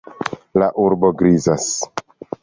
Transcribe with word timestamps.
La 0.61 0.69
urbo 0.85 1.11
grizas. 1.19 1.67